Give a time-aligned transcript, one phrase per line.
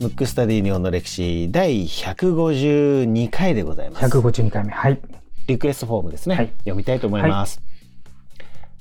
[0.00, 4.06] ムックスタディ日本の歴史第152回でございます。
[4.06, 4.70] 152回目。
[4.70, 5.00] はい。
[5.48, 6.36] リクエストフォームですね。
[6.36, 7.60] はい読みたいと思います。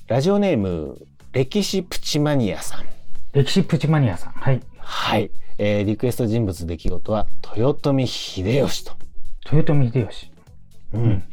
[0.08, 1.00] ラジオネーム、
[1.32, 2.86] 歴史プチマニアさん。
[3.34, 4.34] 歴史プチマニアさん。
[4.34, 4.62] はい。
[4.78, 5.32] はい。
[5.58, 7.26] えーリクエスト人物出来事は、
[7.58, 8.94] 豊臣秀吉と。
[9.52, 10.32] 豊臣秀吉。
[10.94, 11.24] うん。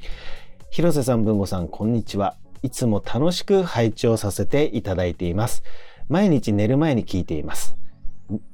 [0.71, 2.37] 広瀬さん、文吾さん、こんにちは。
[2.63, 5.65] いつも楽しく拝聴させていただいています。
[6.09, 7.77] 毎日寝る前に聞いています。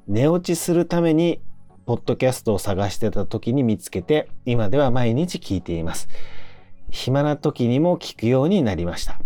[0.06, 1.40] 寝落ちするために、
[1.84, 6.08] ポッドキャストを探してた時に見つけて、今では毎日聞いています。
[6.90, 9.20] 暇な時にも聞くようになりました。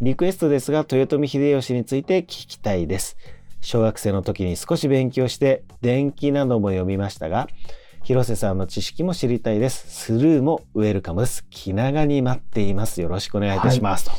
[0.00, 3.16] リクエストですが、豊臣秀吉について聞きたいです。
[3.60, 7.48] 小学生の時に少し勉強して、伝記なども読みましたが、
[8.02, 10.04] 広瀬さんの知識も知りたいです。
[10.04, 11.44] スルーもウェルカムです。
[11.50, 13.00] 気長に待っています。
[13.00, 14.06] よろしくお願いいたします。
[14.06, 14.12] と。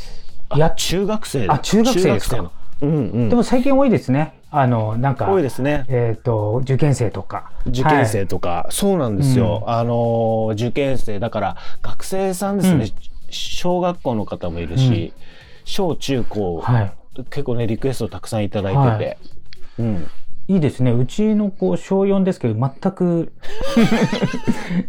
[0.49, 2.51] あや中学生あ中学生ですか？
[2.81, 2.93] うんう
[3.25, 3.29] ん。
[3.29, 4.39] でも最近多いですね。
[4.51, 5.85] あの、なんか、多いですね。
[5.87, 7.51] えっ、と、受験生とか。
[7.65, 9.63] 受験生とか、そうなんですよ。
[9.65, 12.91] あのー受験生だから学生さんですね。
[13.29, 15.13] 小学校の方もいるし、
[15.63, 16.75] 小中高、はい。
[16.75, 16.93] はい。
[17.29, 19.17] 結構ねリクエストたくさんいただいてて、
[19.79, 20.07] うん。
[20.51, 20.91] いいですね。
[20.91, 23.31] うちの子、小4ですけど、全く、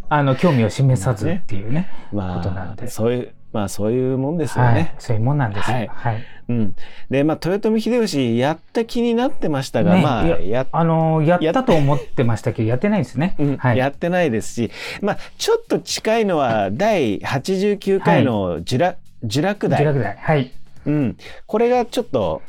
[0.09, 1.89] あの、興味を示さずっていうね。
[2.11, 4.95] ことなんまあでそういうまあそういうもんですよはいね。。
[4.99, 5.77] そういうもんなんですよ。
[5.77, 6.25] はいはい。
[6.49, 6.75] うん。
[7.11, 13.37] でまあ豊臣秀吉やった気になってましたが、ねまあいややあの、やったと思ってましたけど、やってないですね。
[13.39, 13.79] うんはい。
[13.79, 20.17] やってないですし、まあ、ちょっと近いのは第89回の呪落,、呪落台、自落第。
[20.17, 20.51] はい。
[20.87, 21.17] うん、
[21.47, 22.43] これがちょっと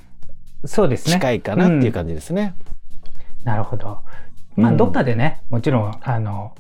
[0.65, 1.13] そうですね。
[1.13, 2.55] 近いかなっていううん感じですね。
[3.43, 3.99] なるほど。
[4.55, 6.53] まあ、うんどっかでね、もちろん、あの、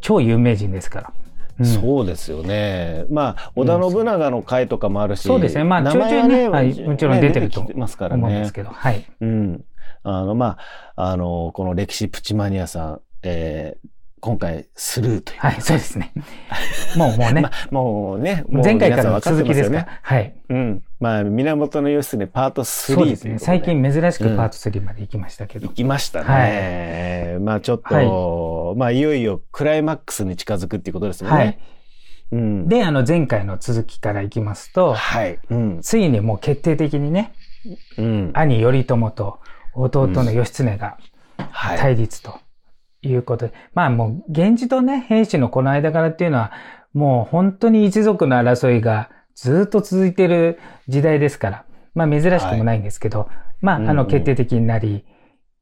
[0.00, 1.12] 超有名人ですから。
[1.16, 1.22] うん
[1.66, 3.04] そうですよね。
[3.10, 5.64] まあ織田信長の回とかもあるし、そうですね。
[5.64, 8.52] まあ、名ちょいちょいね、前はい、もちろん出てるとねきますからね思うんです。
[8.52, 9.04] けど、はい。
[9.20, 9.64] うん。
[10.02, 10.56] あのま
[10.96, 13.88] ああのこの歴史プチマニアさん、えー
[14.22, 15.38] 今回スルーという。
[15.40, 16.12] はい、そうですね。
[16.96, 19.84] もう、もうね ま、あもうね、もう前回からの続きですから。
[19.84, 20.34] かってまはい。
[20.48, 20.82] うん。
[21.02, 23.40] まあ源義経パート3そうですね。
[23.40, 25.66] 最近珍しくパート3まで行きましたけど。
[25.66, 27.38] 行きましたね。
[27.40, 31.38] まあちょっと、まあいよいよクライマックスに近づくっていうことですもんね。
[31.38, 31.58] はい。
[32.30, 32.68] うん。
[32.68, 35.40] で、あの、前回の続きから行きますと、はい。
[35.50, 35.80] うん。
[35.82, 37.32] ついにもう決定的にね、
[37.98, 38.30] うん。
[38.34, 39.40] 兄頼朝と
[39.74, 40.98] 弟の義経が
[41.50, 41.78] はい。
[41.78, 42.38] 対立と
[43.02, 46.52] いうことで、まあもう源氏とね、平氏のこの間からっていうのは、
[46.94, 53.28] もう本当に一族の争いがずっと続いている時代ですから、まあ珍しくもないんですけど、
[53.60, 55.04] まあうんうんあの決定的になり、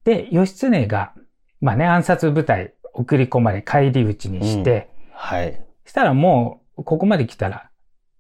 [0.05, 1.13] で、義経が、
[1.61, 5.65] まあね、暗殺部隊送り込まれ返り討ちにして、はい。
[5.85, 7.71] したらもう、ここまで来たら、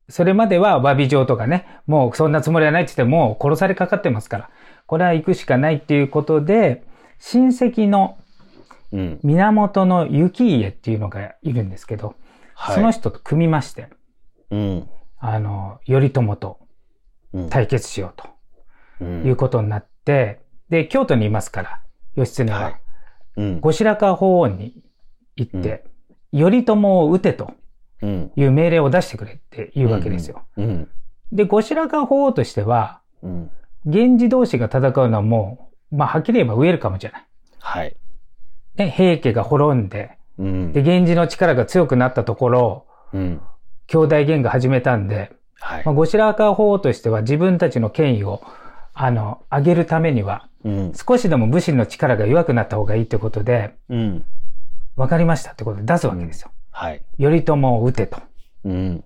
[0.08, 4.50] それまでは詫び状とかね、もうそんなつもりはないって言っても、殺されかかってますから、
[4.86, 6.84] これは行くしかないっていうことで、
[7.18, 8.18] 親戚の
[8.92, 9.20] うん。
[9.22, 12.16] 源の幸家っていうのがいるんですけど、
[12.54, 12.74] はい。
[12.74, 13.88] その人と組みまして、
[14.50, 14.88] うん。
[15.20, 16.58] あの、頼朝と
[17.32, 17.48] うん。
[17.48, 18.28] 対決しようと
[19.00, 21.82] うんいうことになって、で、京都にいますから、
[22.16, 22.78] 義経はいは、
[23.36, 23.60] うん。
[23.60, 24.82] 後白河法皇に
[25.36, 25.84] 行って、
[26.32, 27.52] 頼朝を撃てと
[28.02, 28.32] うん。
[28.34, 30.42] いう命令を出してくれっていうわけですよ。
[30.56, 30.88] うん。
[31.32, 33.50] で、後白河法皇としては、うん。
[33.84, 37.26] 源氏同士が戦うのはもう、まあ、はっきり言えばウェルカムじゃない。
[37.60, 37.96] はい。
[38.76, 40.72] ね、平家が滅んで、うん。
[40.72, 43.40] で、源氏の力が強くなったところ、うん。
[43.90, 45.94] 兄弟源が始めたんで、はいまあ、。
[45.94, 48.40] 後白河法皇としては自分たちの権威を、
[48.94, 50.92] あの、上げるためには、うん。
[50.94, 54.24] 少しでも武士の力が弱くなった方がいいってことで、うん。
[54.96, 56.52] 分かりましたってことで出すわけですよ。
[56.70, 57.02] はい。
[57.18, 58.18] 頼朝を撃てと。
[58.64, 59.04] うん。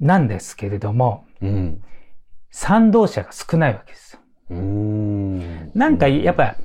[0.00, 1.82] なんですけれども、うん。
[2.50, 4.20] 賛同者が少ないわけですよ。
[4.56, 5.70] ん。
[5.74, 6.56] なんか、やっぱ、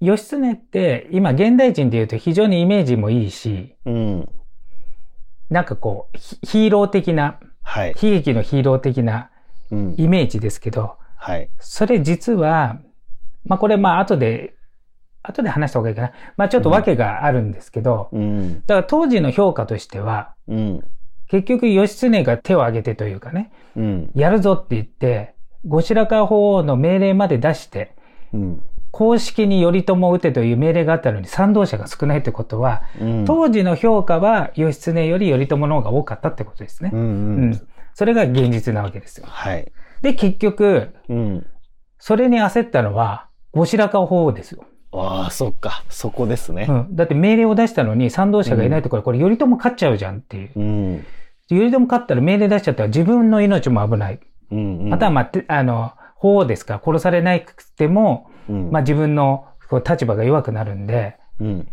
[0.00, 4.28] 義経って、今、現代人で言うと非常にイメージもいいし、うん。
[5.50, 7.90] なんかこう、ヒヒーロー的な、はい。
[7.90, 9.30] 悲劇のヒーロー的な
[9.70, 9.94] うん。
[9.98, 11.50] イメージですけど、はい。
[11.58, 12.78] それ実は、
[13.44, 14.54] まあこれまあ後で、
[15.22, 16.12] 後で話した方がいいかな。
[16.36, 18.60] まあちょっと訳があるんですけど、うん。
[18.66, 20.84] だから当時の評価としては、うん。
[21.28, 24.10] 結局義経が手を挙げてというかね、うん。
[24.14, 25.34] やるぞって言って、
[25.66, 27.94] 後白河法皇の命令まで出して、
[28.32, 28.62] うん。
[28.90, 33.24] 公式に頼朝を撃てという命令があったのに賛同者が少ないってことは、うん。
[33.24, 36.96] 当時の評価は義経より頼朝の方が多かったってことですねう。
[36.96, 37.00] ん。
[37.00, 37.06] うう
[37.46, 37.68] んん。
[37.94, 39.26] それが現実なわけですよ。
[39.28, 39.70] はい。
[40.02, 41.46] で、結局、うん。
[41.98, 44.64] それに焦ったのは、後白河法皇ですよ。
[44.92, 45.84] ああ、そっか。
[45.88, 46.72] そこですねう。
[46.72, 46.96] ん。
[46.96, 50.50] だって命令を出したのに賛同者がいないところ、これ頼朝勝っちゃうじゃんっていう。
[50.56, 51.04] うん。
[51.48, 54.20] 頼朝勝ったら命令出しちゃったら自分の命も危ない。
[54.50, 54.88] うん。
[54.88, 58.70] または、まあ、てあの、法皇ですから殺されなくても、うん。
[58.70, 61.68] まあ自分のこう立場が弱くなるんで、うん。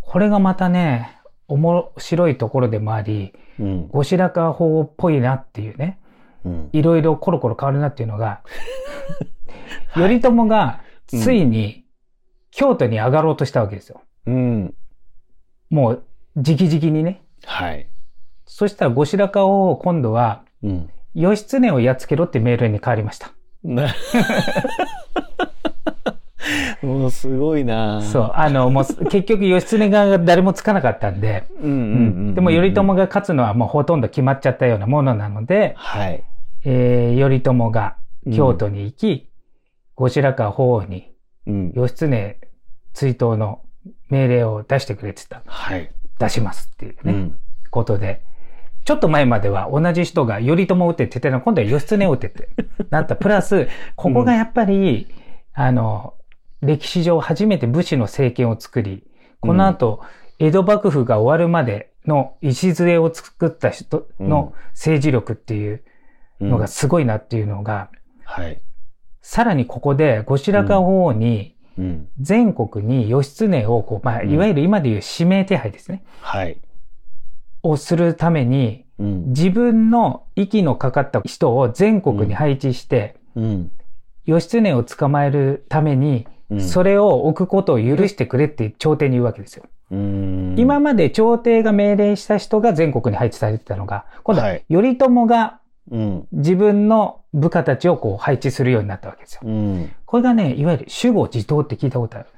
[0.00, 1.18] これがまたね、
[1.48, 3.88] 面白いところでもあり、うん。
[3.88, 5.98] 後白河法皇っぽいなっていうね、
[6.44, 6.70] うん。
[6.72, 8.42] いろいろコロコロ変わるなっていうのが、
[9.88, 11.84] は い頼朝がついに
[12.50, 14.02] 京都に上がろうとしたわけですよ。
[14.26, 14.74] うん。
[15.70, 16.04] もう、
[16.36, 17.22] 直々にね。
[17.44, 17.88] はい。
[18.46, 20.90] そしたら後白河法皇今度は、うん。
[21.14, 23.32] 義経をやっつけろって命令に変わりました。
[26.94, 28.30] なもうすごいなそう。
[28.34, 31.66] あの、もう 結局義経側が誰もつかなかったんで、う。
[31.66, 31.80] うんうんう
[32.30, 32.34] ん。
[32.34, 36.24] でも頼朝が勝つのはもうほとんど決まっちゃったようなものなので、はい。
[36.64, 37.96] えー、頼朝が
[38.32, 39.30] 京都に行き、
[39.94, 41.12] 後白河法皇に
[41.46, 41.72] うん。
[41.74, 42.38] 義経
[42.92, 43.62] 追悼の
[44.10, 45.90] 命令を出してくれって言ったらはい。
[46.18, 47.38] 出しますっていうね、うん。
[47.70, 48.22] ことで、
[48.84, 52.48] ちょっと前までは同じ人が頼朝を撃てって言ってたの今度は義経を撃てって
[52.90, 53.16] なった。
[53.16, 55.08] プラス、ここがやっぱり、
[55.52, 56.14] あの、
[56.60, 59.04] 歴史上初めて武士の政権を作り、
[59.40, 60.00] この後、
[60.38, 65.82] 江戸幕府が終わるまでの礎を作った人の政治力っていう
[66.40, 67.90] のがすごいなっていうのが、
[68.24, 68.60] はい。
[69.20, 72.08] さらにここで後白河法皇にうん。
[72.20, 76.58] 全国に義経をこう、まあ、うんいわゆる今でいう指名手配ですね、はい。
[77.62, 79.28] をするために、うん。
[79.28, 83.70] 自分の息のかかった人を全国に配置して、うん。
[84.26, 89.64] 義経を捕まえるために、うんそれを置くことを許してくれって朝廷に言うわけですよ。
[89.90, 90.54] うん。
[90.58, 95.60] 今まで朝廷が命令した人が全国に配置されてたのが、今度ははい頼朝が
[95.90, 96.28] うん。
[96.32, 99.40] 自分の部下たちをこう配置するようになったわけですよ。
[99.44, 99.90] うん。
[100.04, 102.28] これがね、いわゆる守護自党って聞いたことある。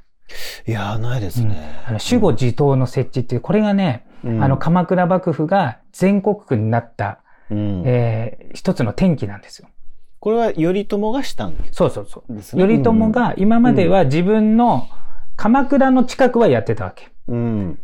[0.67, 1.83] いやー、ないですね。
[1.87, 7.21] あの守護自党の設置っていう、これがね、うんあの、鎌倉幕府が全国区になった、
[7.51, 7.83] うん。
[7.87, 9.69] えー一つの転機なんですよ。
[10.21, 12.35] これは頼朝がしたんそうそうそう。
[12.35, 12.63] ですね。
[12.63, 14.87] 頼朝が今までは自分の
[15.37, 17.09] 鎌倉の近くはやってたわけ。
[17.29, 17.79] うん。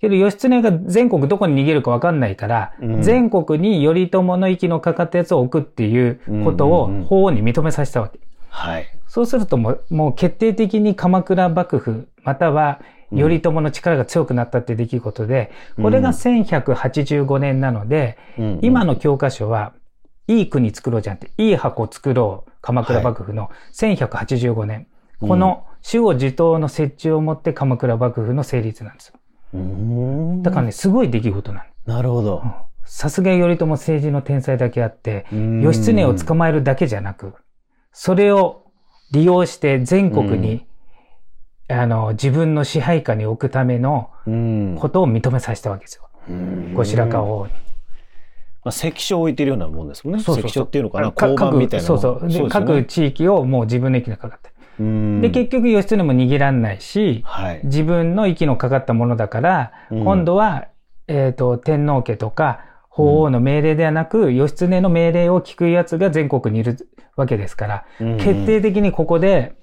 [0.00, 8.20] けど義経が全国どこに逃げるかわかんないから、うん全国に頼朝の息のかかったやつを置くっていうことを法皇に認めさせたわけ。
[8.48, 8.86] はい。
[9.06, 12.80] そうするともうもう決定的に鎌倉幕府、または
[13.10, 15.50] 頼朝の力が強くなったって出来事で、
[15.80, 19.72] これが1185年なので、うん今の教科書は、
[20.30, 24.86] いい国作ろうじゃんって、いい箱作ろう、鎌倉幕府の1185年。
[25.20, 29.14] この守護自党の設置をもって鎌倉幕府の成立なんですよ。
[29.54, 30.42] うん。
[30.42, 31.94] だからね、すごい出来事なの。
[31.96, 32.42] なるほど。
[32.84, 37.34] さすが頼朝政治の天才だけあって、うん義経を捕まえるだけじゃなく、
[37.92, 38.66] それを
[39.12, 40.64] 利用して全国に、
[41.68, 44.76] あの、自分の支配下に置くためのうん。
[44.78, 46.08] ことを認めさせたわけですよ。
[46.28, 47.52] うん後白河法皇に。
[48.64, 50.22] まあ、関所を置いてるようなもんですもんね。
[50.22, 52.28] そう関所っていうのかなか交番みたいな各そうそう。
[52.28, 54.50] でね各地域をもう自分の息のかかって。
[54.80, 57.60] うんで、結局義経も逃げらんないし、はい。
[57.64, 60.68] 自分の息のかかったものだから、うん今度は、
[61.06, 69.54] えっ、と、天皇家とか、法皇の命令ではなく、義経の命令を聞くやつが全国にいるわけですから、うん決定的にここで、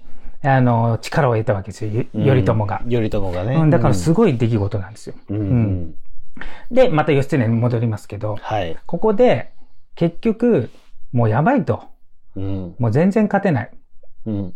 [0.44, 2.82] あの、力を得たわけですよ、うん頼朝が。
[2.88, 3.56] 頼朝がね。
[3.56, 5.16] うん、だからすごい出来事なんですよ。
[5.30, 5.96] うん。
[6.72, 8.78] で、また義経に戻りますけど、はい。
[8.86, 9.52] ここで、
[9.96, 10.70] 結局、
[11.12, 11.84] もうやばいと。
[12.36, 12.76] うん。
[12.78, 13.72] もう全然勝てない。
[14.26, 14.50] うん。
[14.50, 14.54] っ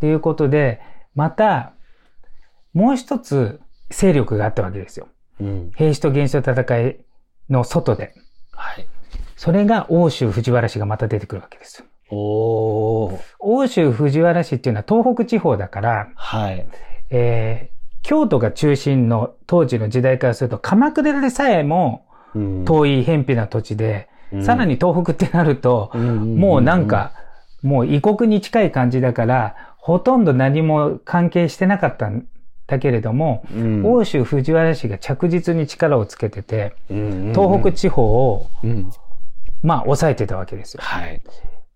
[0.00, 0.80] ていうことで、
[1.14, 1.72] また、
[2.72, 5.08] もう一つ勢力があったわけですよ。
[5.40, 5.70] うん。
[5.76, 7.04] 平氏と原始の戦い
[7.48, 8.14] の外で。
[8.52, 8.86] はい。
[9.36, 11.86] それが欧州藤原氏がまた出てくるわけですよ。
[12.10, 13.20] おー。
[13.38, 16.68] 欧州藤原氏っていうのは東北地方だから、はい。
[17.10, 22.64] えー京都が中心の当時の時代からすると、鎌倉でさえもうん。
[22.64, 24.44] 遠い偏僻な土地で、うん。
[24.44, 27.12] さらに東北ってなると、もうなん、か、
[27.62, 32.26] もう異国に近い感じだから、ほとんど何も関係してなかったん
[32.66, 33.82] だけれども、うん。
[33.84, 37.32] 欧州藤原氏が着実に力をつけてて、うん。
[37.34, 38.90] 東北地方を、うん。
[39.62, 40.80] まあ、抑えてたわけですよ。
[40.82, 41.22] はい。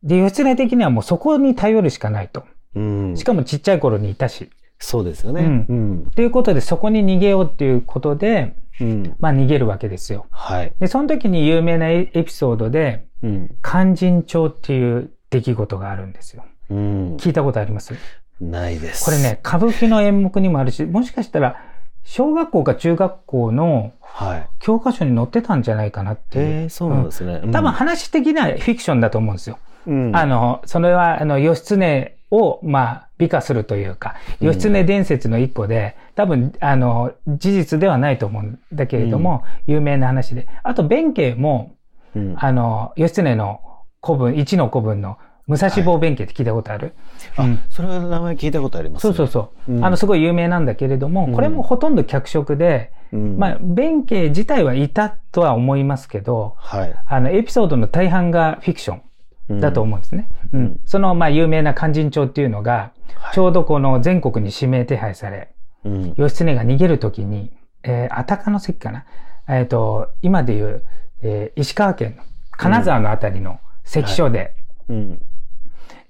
[0.03, 2.45] で、義経的にはもうそこに頼るしかないと。
[2.77, 3.17] うん。
[3.17, 4.51] しかもちっちゃい頃にいたし。
[4.79, 5.43] そうですよね。
[5.43, 5.75] うんう
[6.07, 6.11] ん。
[6.15, 9.17] ということで、そこに逃げようっていうことで、うん。
[9.21, 10.27] まあ逃げるわけですよ。
[10.31, 10.73] はい。
[10.79, 13.57] で、その時に有名なエエピソードで、うん。
[13.63, 16.45] 勧進帳っていう出来事があるんですよ。
[16.71, 17.17] うん。
[17.17, 17.95] 聞いたことあります？
[18.41, 19.05] ないです。
[19.05, 19.39] これね、。
[19.45, 21.57] 歌舞伎の演目にもあるし、もしかしたら、
[22.03, 24.49] 小学校か中学校のはい。
[24.61, 26.45] 教科書に載ってたんじゃないかなっていう。
[26.63, 27.41] えー、そうなんですね。
[27.51, 29.59] 多分話的にはフィクションだと思うんですよ。
[29.87, 40.49] うん、あの、それは、あの、義経を、まあ、美化するというか、うん義経伝説の一個で、多分、あの、事実ではないと思うんだけれども、有名な話で。
[40.63, 41.77] あと、弁慶も、
[42.15, 43.61] うん、あの、義経の
[44.03, 46.95] 古文、一の古文の、武蔵坊弁慶って聞いたことある、
[47.37, 49.15] あ、うんそれは名前聞いたことあります、ね。
[49.15, 49.73] そうそうそう。
[49.73, 53.37] うんあの、すごい有名なんだけれども、これもほとんど脚色で、うん。
[53.39, 56.95] まあ、弁慶自体はいたとは思いますけど、はい。
[57.07, 59.03] あの、エピソードの大半がフィクション
[59.49, 60.29] だと思うんですね。
[60.53, 62.93] うんうんその、まあ、有名な勧進帳っていうのが、
[63.33, 66.15] ちょうどこの全国に指名手配され、うん。
[66.17, 69.05] 義経が逃げるときに、えー、あたかの関かな？
[69.49, 70.85] えっ、と、今でいう、
[71.23, 72.23] えー石川県の
[72.53, 74.57] 金沢のあたりの関所で、
[74.89, 75.21] うん。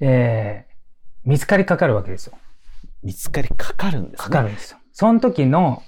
[0.00, 0.74] えー
[1.24, 2.36] 見つかりかかるわけですよ。
[3.02, 4.24] 見つかりかかるんですね。
[4.24, 4.78] かかるんですよ。
[4.92, 5.82] その時の、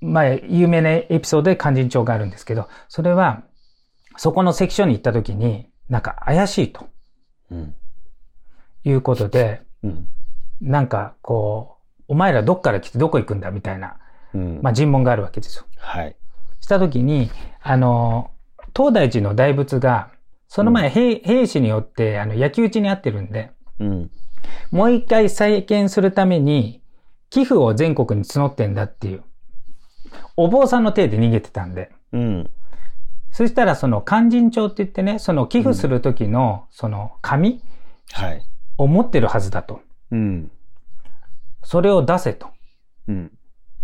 [0.00, 3.42] まあ、有名なエピソードで勧進帳があるんですけど、それは、
[4.16, 6.88] そこの関所に行った時に、なんか怪しいと
[7.50, 7.74] うん。
[8.84, 10.08] いうことで、うん。
[10.62, 13.96] なんかこう、お前らどっから来てどこ行くんだみたいな、
[14.32, 14.60] うん。
[14.62, 15.64] まあ尋問があるわけですよ。
[15.76, 16.16] はい。
[16.60, 17.30] した時に、
[17.60, 18.30] あの、
[18.74, 20.10] 東大寺の大仏が、
[20.48, 24.10] その前、兵兵士によって、あの、焼き討ちにあってるんで、うん。
[24.70, 26.82] もう一回再建するために、
[27.30, 29.22] 寄付を全国に募ってんだっていう、
[30.36, 32.50] お坊さんの手で逃げてたんで、うん。
[33.32, 37.62] そしたらその勧進帳って言ってね、その寄付する時の、その紙
[38.12, 38.42] はい。
[38.76, 39.80] を持ってるはずだと。
[40.10, 40.50] うん。
[41.62, 42.48] それを出せと
[43.08, 43.32] うん。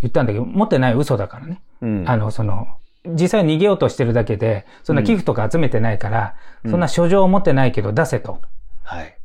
[0.01, 1.63] 言ったんだけど、持ってない嘘だからね。
[1.81, 2.05] うん。
[2.09, 2.67] あの、その、
[3.07, 6.35] 実際は逃げようとしてるだけで、そんな寄付とか集めてないから、
[6.65, 8.41] うんそんな書状を持ってないけど出せと。
[8.83, 9.17] はい。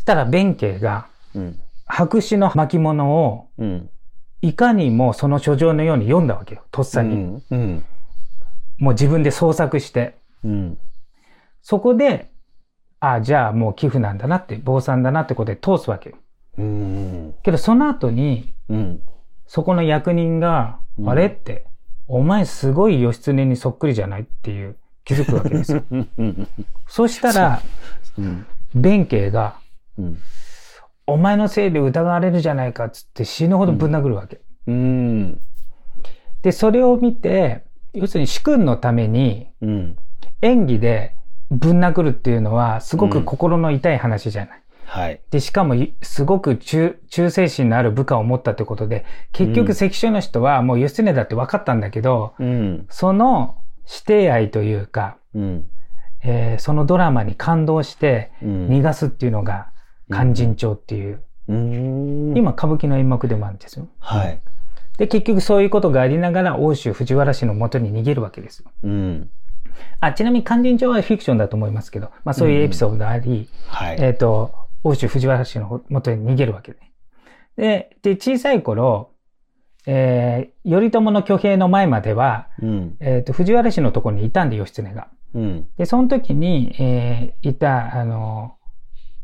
[0.00, 1.60] したら弁慶がうん。
[1.86, 3.90] 白紙の巻物をうん。
[4.42, 6.62] いかにもその書状のように読んだわけよ。
[6.72, 7.14] とっさに。
[7.14, 7.42] うん。
[7.50, 7.84] うん。
[8.80, 10.16] もう自分で創作して。
[10.42, 10.78] うん。
[11.62, 12.30] そこで、
[12.98, 16.16] ああ、じゃあもう寄付なんだなって、坊さんだなってことで通すわけよ。
[16.58, 17.34] うん。
[17.42, 19.02] けどその後に、うん。
[19.46, 21.66] そこの役人が、うんあれって、
[22.08, 25.82] お前すごい義経にそっくりじゃないっていう気づくわけですよ。
[25.90, 26.48] うん。
[26.88, 27.62] そしたら、
[28.18, 28.46] うん。
[28.74, 29.56] 弁慶が、
[29.98, 30.18] うん。
[31.06, 34.40] お前のせいで疑われるじゃないかっつって死ぬほどぶん殴るわけ。
[34.66, 35.40] うん。
[36.42, 39.96] で、それを見て、要するに主君のためにうん。
[40.42, 41.16] 演技で
[41.50, 44.62] ぶん殴るっていうのはすごく心の痛い話じゃない。
[44.84, 45.20] はい。
[45.30, 52.86] で、しかもいすごく忠忠誠心のある部下を持ったってことで、結局関所の人はもう義経だって分かったんだけど、うん。
[52.90, 53.56] その
[53.88, 55.64] 指定愛というか、うん。
[56.22, 58.68] えーそのドラマに感動してうん。
[58.68, 59.68] 逃がすっていうのが
[60.10, 62.36] 勧進帳っていう、うん。
[62.36, 63.88] 今歌舞伎の演目でもあるんですよ。
[63.98, 64.40] はい。
[65.00, 68.70] で、結局そういうことがありながら、欧州藤原氏の元に逃げるわけですよ。
[68.82, 69.30] うん。
[69.98, 73.96] あ、ちなみに勧進帳はフィクションだと思いますけど、まあそういうエピソードがあり、はい。
[73.98, 74.54] えっ、と、
[74.84, 76.80] 欧州藤原氏の元に逃げるわけで。
[77.56, 79.12] で、で、小さい頃、
[79.86, 82.96] えー、頼朝の挙兵の前までは、うん。
[83.00, 85.08] えっ、と、藤原氏のところにいたんで、義経が。
[85.32, 85.66] うん。
[85.78, 88.58] で、その時に、えーいた、あの、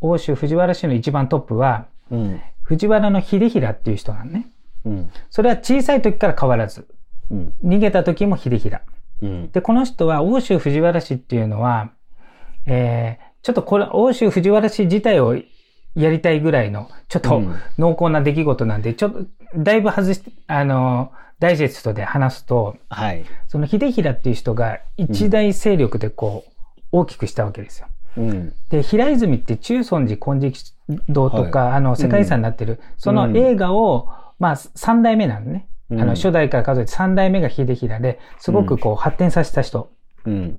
[0.00, 2.40] 欧州藤原氏の一番トップは、うん。
[2.62, 4.47] 藤原の秀衡っていう人なんね。
[4.87, 5.11] うん。
[5.31, 6.87] それは小さい時から変わらず、
[7.31, 7.52] うん。
[7.64, 8.81] 逃げた時も秀衡。
[9.23, 9.50] うん。
[9.50, 11.90] で、この人は欧州藤原氏っていうのは、
[12.66, 15.37] えーちょっとこれ、欧州藤原氏自体を
[15.95, 19.25] やりたいぐらいの、ちょっとうん濃厚な出来事なんで、ちょっと、
[19.57, 23.25] だいぶ外し、あの、ダイジェストで話すと、はい。
[23.47, 26.50] その秀衡っていう人が一大勢力でこう、
[26.90, 27.87] 大きくしたわけですよ。
[28.16, 28.52] うん。
[28.69, 30.73] で、平泉って中尊寺金色
[31.09, 35.69] 堂とか、あの、世界遺産になってる、その映画を、まあ、三代目なのね。
[35.90, 39.90] うんあの、初代から数えて三代目が秀衡で、すごくこう、発展させた人。
[40.25, 40.59] うん。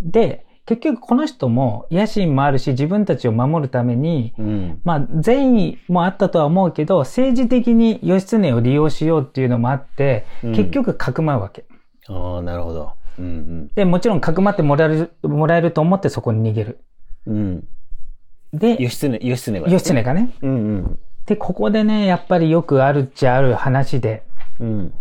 [0.00, 4.80] で、結局この人も野心もあるし、自分たちを守るために、うん。
[4.84, 11.64] まあ、善意もあったとは思うけど、政治的に義経を利用しようっていうのもあって、うん結局かくまうわけ。
[12.06, 12.92] ああ、なるほど。
[13.18, 13.68] うん。
[13.74, 16.80] で、もちろんかくまってもらえる、もらえると思ってそこに逃げる。
[17.26, 17.68] うん。
[18.52, 19.68] で、義経、義経は。
[19.68, 20.30] 義経がね。
[20.42, 20.98] うんうん。
[21.28, 24.24] で、ここでね、やっぱりよくあるっちゃある話で、
[24.58, 24.94] うん。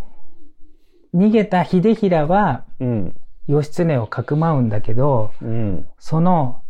[1.15, 3.15] 逃げた秀衡はうん。
[3.47, 5.87] 義経をかくまうんだけど、うん。
[5.97, 6.61] その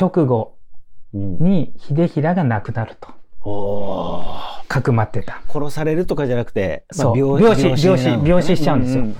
[0.00, 0.56] 直後
[1.12, 1.38] うん。
[1.40, 3.08] に秀衡が亡くなると。
[4.68, 5.42] かくまってた。
[5.48, 9.14] 殺されるとかじゃなくて、そう病病死になるのね病死しちゃうんですようん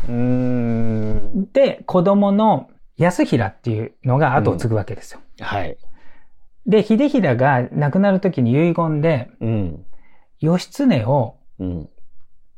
[1.35, 1.53] うん。
[1.53, 5.21] で、子供の安平っていうのが後を継ぐわけですよ。
[5.41, 5.77] はい。
[6.69, 9.85] で、秀衡が亡くなる時に遺言で、うん。
[10.41, 11.89] 義経をうん。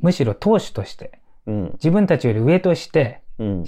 [0.01, 1.71] むしろ当主として、うん。
[1.75, 3.65] 自分たちより上として、うん。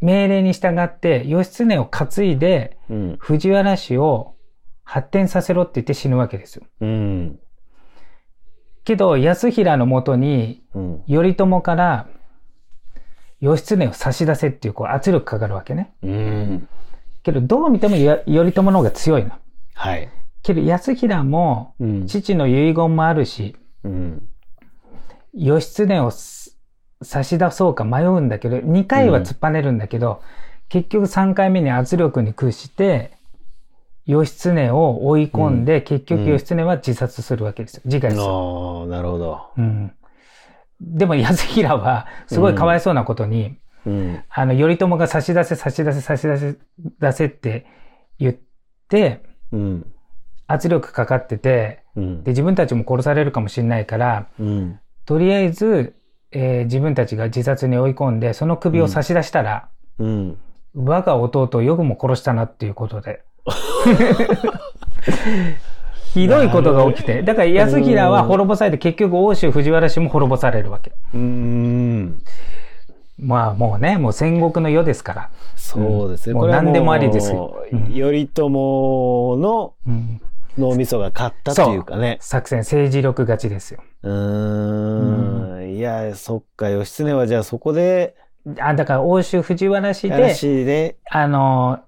[0.00, 3.16] 命令に従って義経を担いで、うん。
[3.18, 4.34] 藤原氏を
[4.82, 6.64] 発展させろって言って死ぬわけですよ。
[6.80, 7.38] うん。
[8.84, 11.02] けど、安平のもとに、うん。
[11.08, 12.08] 頼朝から、
[13.40, 15.94] 義経を差し出せっていうこう圧力かかるわけね。
[16.02, 16.68] うん。
[17.22, 19.32] けど、どう見てもや頼朝の方が強いの。
[19.74, 20.08] はい。
[20.42, 22.06] けど、安平も、うん。
[22.06, 24.28] 父の遺言もあるし、うん。
[25.34, 26.44] 義経をす
[27.02, 30.22] 差し出そうか迷うんだけど、2回は突っぱねるんだけど、
[30.68, 33.12] 結局3回目に圧力に屈して、
[34.06, 37.82] 義経を追い込んで、結局義経は自殺するわけですよ。
[37.84, 38.22] 自害する。
[38.24, 39.42] ああ、なるほど。
[39.56, 39.92] うん。
[40.80, 44.24] でも安平は、すごいかわいそうなことに、うん。
[44.28, 46.56] あの、頼朝が差し出せ、差し出せ、差し出せ、
[47.00, 47.66] 出せって
[48.18, 48.34] 言っ
[48.88, 49.33] て、うん。
[50.46, 52.32] 圧力かかってて、うんで、。
[52.32, 54.80] 自分たちも殺されるかもしれないから、うん。
[55.06, 55.94] とりあえず、
[56.32, 59.68] えー自分たちが自殺に追い込んで、その首を差し出したら、
[59.98, 60.38] うん。
[60.74, 63.22] 我が弟をよくも殺したなっていうことで。
[66.12, 67.22] ひどいことが起きて。
[67.22, 70.92] だから安平は滅ぼされて、結局欧州藤原氏も滅ぼされるわけ。
[71.12, 72.22] うーん。
[73.18, 75.30] まあもうね、もう戦国の世ですから。
[75.56, 76.32] そうですね。
[76.32, 80.20] うんもう何でもありですようん頼朝のうん
[80.58, 82.18] 脳みそが勝ったというかね。
[82.20, 83.82] 作戦、政治力勝ちですよ。
[84.02, 85.76] うーん。
[85.76, 88.14] いや、そっか、義経はじゃあそこで、
[88.60, 91.80] あ、だから欧州藤原氏で、嵐で、あの、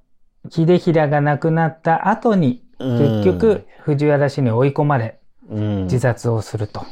[0.50, 5.18] 秀衡が亡くなった後に、結局、藤原氏に追い込まれ、
[5.49, 6.85] うん、自殺をすると。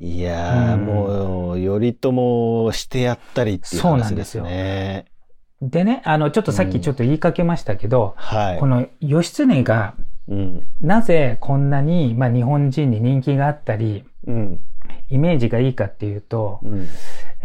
[0.00, 2.10] いやー、うんもう、頼朝
[2.64, 5.06] をしてやったりっていうそうなんで話ですすね。
[5.62, 8.58] でね、あの、ちょっとさっきちょっと言いかけましたけど、はい。
[8.58, 9.94] この義経が、
[10.28, 10.66] うん。
[10.82, 14.60] なぜこんなに、まあ、日本人に人気があったり、うん。
[15.08, 16.88] イメージがいいかっていうと、うん。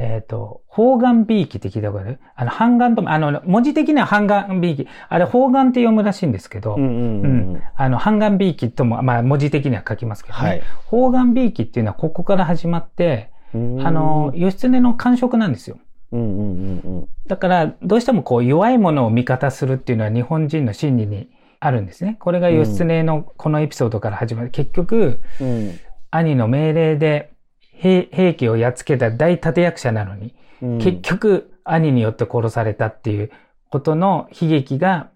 [0.04, 2.20] えっ、と、方眼美意って聞いたことある？
[2.36, 6.82] あの、半眼と、あの、文字的には半眼美意あれ方眼って読むらしいんですけど、うん。
[6.82, 7.22] うん。
[7.22, 7.28] う
[7.58, 7.62] ん。
[7.76, 10.44] あの、半眼美意とも、まあ、文字的には書きますけどね。
[10.44, 10.64] はい。
[10.86, 15.78] 方眼美意っていうのはここから始まって、うんあの、、義経の感触なんですよ。
[16.12, 21.30] うんうんうんだから、どうしてもこう、弱いものを味方するっていうのは日本人の心理に
[21.60, 22.18] あるんですね。
[22.20, 24.50] これが義経のこのエピソードから始まる。
[24.50, 25.48] 結局、うん。
[25.48, 25.80] うん
[26.14, 27.31] 兄の命令で
[27.82, 30.78] 兵兵器をやっつけた大立役者なのに、うん。
[30.78, 33.32] 結局、兄によって殺されたっていう
[33.72, 35.10] ことの悲劇が、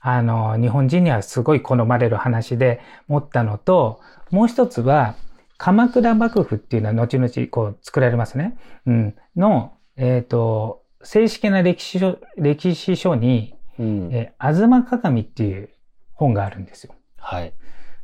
[0.00, 5.14] あの、日本人にはすごい好まれる話で持ったのと、もう一つは、
[5.56, 8.58] 鎌倉幕府っていうのは後々こう作られますね。
[8.84, 9.14] うん。
[9.36, 14.08] の、えっ、と、正式な歴史書、歴史書に、うん。
[14.12, 15.70] えー、吾妻鏡っていう
[16.12, 16.94] 本があるんですよ。
[17.16, 17.54] はい。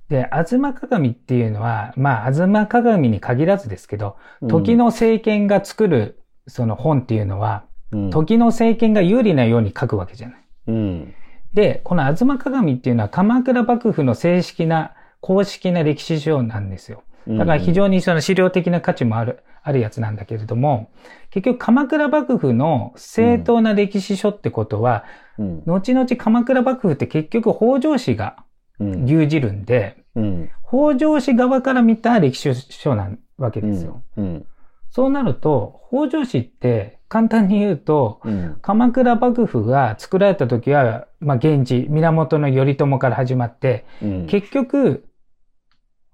[0.09, 4.17] で、吾妻鏡っていうのは、まあ、吾妻鏡に限らずですけど、
[4.49, 10.45] 時の政権が作るその本っていうのは、うん、時の政権が有利なように書くわけじゃない。
[10.69, 11.15] うん。
[11.53, 17.03] で、この吾妻鏡っていうのは鎌倉幕府の正式な、公式な歴史書なんですよ。
[17.27, 20.91] だから非常にその資料的な価値もある、あるやつなんだけれども、
[21.31, 25.05] 結局鎌倉幕府の正当な歴史書ってことは、
[25.39, 28.47] うん、後々鎌倉幕府って結局北条氏がうん、
[28.81, 34.03] 牛耳るんで、うん、北条氏側から見た歴史書なわけですよ。
[34.17, 34.47] うん、
[34.91, 45.05] そうなると、北条氏って簡単に言うと、うん、鎌倉幕府が作られた時は、まあ、源氏、源頼朝から始まって、うん、結局、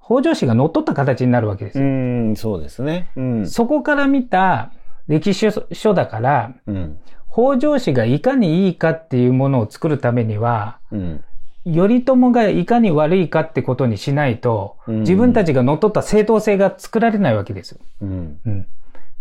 [0.05, 1.89] 北条氏が乗っ取った形になるわけですうよ。
[1.89, 3.11] ん、そうですね。
[3.17, 4.71] うん、そこから見た
[5.09, 6.99] 歴史書だから、うん、
[7.33, 11.25] 北条氏がいかにいいかっていうものを作るためには、うん、
[11.67, 17.81] 頼朝がいかに悪いかってことにしないと、うん自分たちが乗っ取った正当性が作られないわけですよ。
[18.03, 18.67] うん、うん。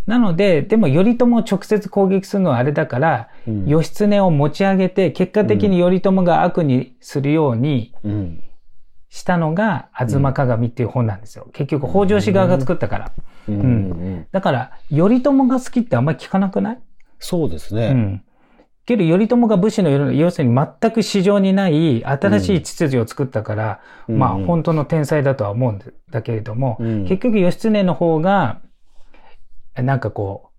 [0.05, 8.43] なので、でも頼朝を直接攻撃するのはあれだから、うん、義経を持ち上げて、結果的に頼朝が悪にするようにうん、
[9.09, 11.47] したのが、吾妻鏡っていう本なんですよ。
[11.53, 13.11] 結局、北条氏側が作ったから。
[13.47, 16.79] うん、うん、だから、頼朝が好きってあんまり聞かなくない？
[17.19, 17.87] そうですね。
[17.87, 18.23] うん。
[18.85, 28.61] けど、頼朝が武士の世、要するに全く市場にない新しい秩序を作ったから、うんまあ、本当の天才だとは思うんだけれども、うん結局、義経の方が、
[29.75, 30.51] なんかこ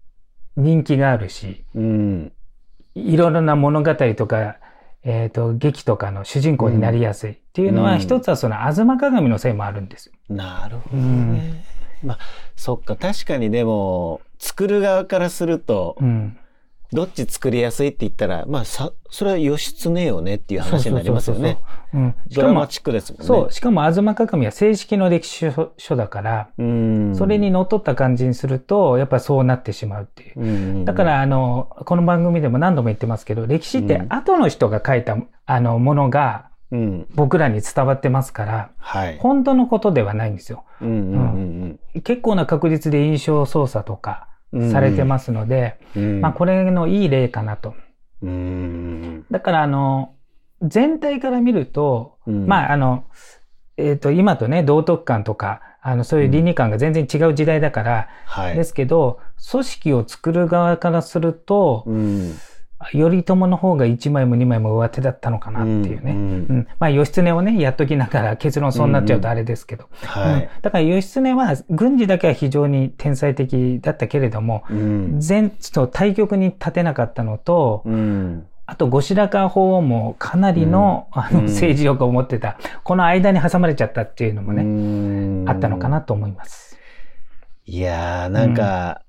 [0.57, 2.33] う、人気があるし、うん、
[2.95, 4.57] いろいろな物語とか、
[5.03, 10.15] えっ、と、劇とかの主人公になりやすいっていうのは、うん一つはその、吾妻鏡のせいもあるんですよ。
[10.35, 11.65] なるほどね。
[12.03, 12.19] まあ、
[12.57, 16.39] そっか、確かにでも、作る側からすると、うん。
[16.93, 21.59] どっち作りやすいって言ったら、まあ、さ、それは義経よねっていう話になりますよね。
[22.31, 23.27] ドラマチックですもんね。
[23.27, 27.15] そう、しかも吾妻鏡は正式の歴史書書だから、うん。
[27.17, 30.41] それにのっとった感じにすると、やっぱそうなってしまうっていう。
[30.41, 35.17] うん、だから、あの、この番組でも何度も言ってますけど、歴史ってうん後の人が書いた、
[35.47, 37.07] あの、ものがうん。
[37.15, 39.19] 僕らに伝わってますから、はい。
[39.19, 40.65] 本当のことではないんですよ。
[42.03, 44.34] 結構な確率で印象操作とかうん。
[44.71, 46.21] されてますので、うん。
[46.21, 47.75] まあこれのいい例かなと。
[48.23, 49.25] うん。
[49.31, 50.15] だからあの、
[50.63, 53.05] 全体から見ると、うんまあ、あの、
[53.77, 58.57] えっ、と、今とね、道徳観とか、あの、そういう倫理観が全然違う時代だから、はい。
[58.57, 62.35] ですけど、組織を作る側からすると、うん。
[62.93, 66.13] 頼朝の方が1枚も2枚も上手だったのかなっていうね。
[66.13, 69.89] うんうんまあ、義経をね、やっときながら結論そうなっちゃうとあれですけど。
[70.03, 70.49] うんはい。
[70.63, 75.21] だから義経は軍事だけは非常に天才的だったけれども、うん。
[75.21, 78.47] 全、ちょっと対局に立てなかったのと、うん。
[78.67, 85.89] あと後白河法皇もかなりの,、あのうん政治力を持ってた、この間に挟まれちゃったっていうのもね、ねあったのか。
[85.89, 86.79] なと思います。
[87.67, 89.04] いやー、なんか、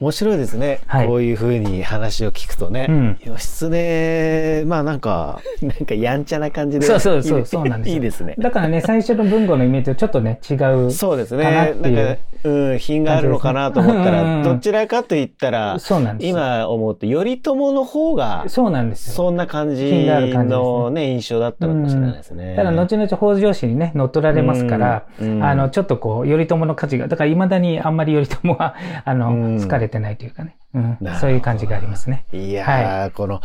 [0.00, 0.80] 面白いですね。
[0.86, 2.86] はいこういうふうに話を聞くとね。
[2.88, 6.86] うん義経、まあなんか、 なんかやんちゃな感じで。
[6.86, 8.34] そうそうそうそうなんですよ いいですね。
[8.38, 10.54] だからね、最初の文語のイメージとちょっとね、違
[10.86, 10.90] う。
[10.92, 11.44] そうですね。
[11.44, 14.08] かななんっていうか、うん、品があるのかなと思ったうんうん。
[14.08, 16.28] うら、んどちらかと言ったら、そうなんです。
[16.28, 16.36] よ。
[16.36, 19.14] 今思うと、頼朝の方が、そうなんですよ。
[19.14, 22.54] そんな感じのね、印象だったのかもしれないですね。
[22.56, 28.74] ただ、後々北条氏にね、乗っ取られますから、うん、あの、ちょっとこう、頼朝の価値が、だから未だにあんまり頼朝は、
[29.04, 29.60] あの、うん。
[29.62, 30.98] 好かれてないというかね、うん。
[31.20, 32.24] そういう感じがありますね。
[32.32, 33.40] いやー、この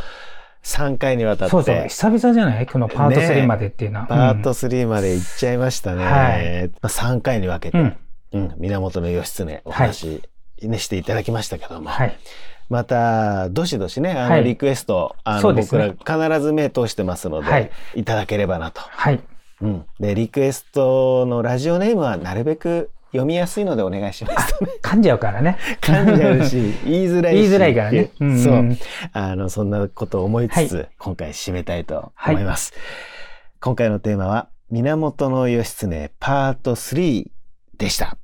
[0.63, 2.65] 3回にわたって、そうそう、久々じゃない？
[2.65, 4.05] このパートね3までっていうのは。
[4.07, 6.05] パート3まで行っちゃいましたね。
[6.05, 6.67] はい。
[6.69, 7.97] まあ、3回に分けて、う
[8.33, 10.21] うんん源義経お話、
[10.61, 12.17] ね、していただきましたけども、はい。
[12.69, 18.81] また、どしどしね、あの、はいリクエスト、あの、そうです僕ねら必ず目通してますので、はいい、ただければなと。
[18.81, 19.19] はい。
[19.61, 19.85] うん。
[19.99, 24.55] で、リクエストのラジオネームはなるべく読みやすいのでお願いします。
[24.81, 25.57] 噛んじゃうからね。
[25.81, 27.41] 噛んじゃうし、 言いづらいし。
[27.41, 28.77] 言いづらいからねうんそう。
[29.13, 32.73] あの、そんなことを思いつつ、はい今回締めたいと思います。
[33.59, 37.27] 今回のテーマは、源義経パート3
[37.77, 38.17] でした。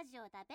[0.00, 0.54] ラジオだべ。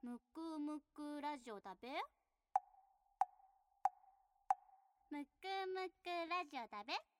[0.00, 1.88] むくむくラジオだべ。
[5.10, 7.19] むくむくラジオだべ。